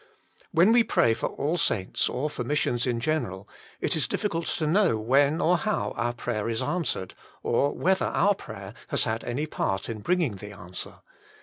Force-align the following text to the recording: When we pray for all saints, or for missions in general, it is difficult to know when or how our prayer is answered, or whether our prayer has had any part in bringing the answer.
When 0.51 0.71
we 0.71 0.83
pray 0.83 1.13
for 1.13 1.27
all 1.27 1.57
saints, 1.57 2.09
or 2.09 2.27
for 2.31 2.43
missions 2.43 2.87
in 2.87 2.99
general, 2.99 3.47
it 3.79 3.95
is 3.95 4.07
difficult 4.07 4.47
to 4.47 4.65
know 4.65 4.97
when 4.97 5.39
or 5.39 5.59
how 5.59 5.91
our 5.95 6.11
prayer 6.11 6.49
is 6.49 6.59
answered, 6.59 7.13
or 7.43 7.73
whether 7.73 8.07
our 8.07 8.33
prayer 8.33 8.73
has 8.87 9.03
had 9.03 9.23
any 9.23 9.45
part 9.45 9.89
in 9.89 9.99
bringing 9.99 10.37
the 10.37 10.53
answer. 10.53 11.01